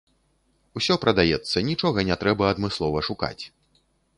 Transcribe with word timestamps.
Усё 0.79 0.93
прадаецца, 1.03 1.63
нічога 1.69 2.07
не 2.09 2.15
трэба 2.25 2.43
адмыслова 2.55 3.07
шукаць. 3.11 3.39